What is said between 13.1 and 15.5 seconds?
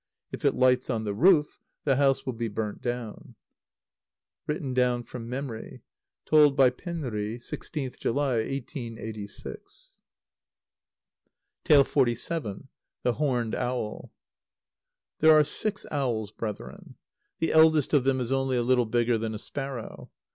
[Horned] Owl. There are